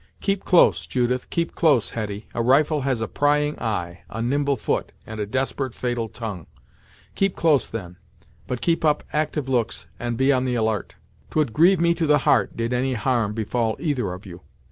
[0.19, 4.93] 'Keep close, Judith keep close, Hetty a rifle has a prying eye, a nimble foot,
[5.05, 6.47] and a desperate fatal tongue.
[7.13, 7.97] Keep close then,
[8.47, 10.95] but keep up actyve looks, and be on the alart.
[11.29, 14.41] 'Twould grieve me to the heart, did any harm befall either of you.'